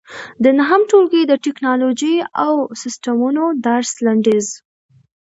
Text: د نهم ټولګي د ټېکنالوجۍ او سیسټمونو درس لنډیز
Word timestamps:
د 0.43 0.45
نهم 0.59 0.81
ټولګي 0.89 1.21
د 1.27 1.33
ټېکنالوجۍ 1.43 2.15
او 2.45 2.53
سیسټمونو 2.81 3.43
درس 3.65 3.91
لنډیز 4.05 4.47